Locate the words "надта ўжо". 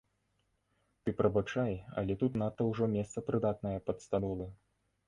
2.45-2.83